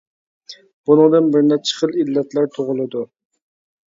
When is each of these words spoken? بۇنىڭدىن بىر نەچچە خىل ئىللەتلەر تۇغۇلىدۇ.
بۇنىڭدىن 0.89 1.27
بىر 1.35 1.45
نەچچە 1.49 1.75
خىل 1.81 1.93
ئىللەتلەر 2.05 2.47
تۇغۇلىدۇ. 2.57 3.03